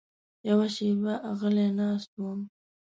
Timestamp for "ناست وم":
1.77-2.39